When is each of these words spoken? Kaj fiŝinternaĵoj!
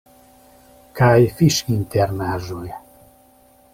Kaj 1.01 1.19
fiŝinternaĵoj! 1.41 2.67